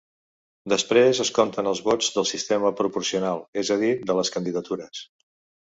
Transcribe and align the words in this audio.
Després, 0.71 1.19
es 1.25 1.31
compten 1.35 1.69
els 1.73 1.83
vots 1.89 2.09
del 2.17 2.27
sistema 2.31 2.73
proporcional, 2.81 3.45
és 3.65 3.73
a 3.77 3.81
dir, 3.85 3.95
de 4.11 4.21
les 4.23 4.37
candidatures. 4.39 5.05